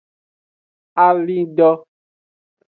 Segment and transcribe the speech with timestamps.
[1.05, 1.69] Alindo.